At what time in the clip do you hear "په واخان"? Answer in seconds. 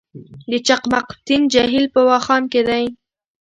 1.93-2.43